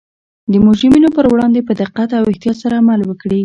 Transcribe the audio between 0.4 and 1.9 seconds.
د مجرمینو پر وړاندې په